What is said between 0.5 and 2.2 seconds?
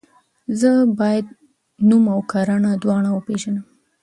زه باید نوم او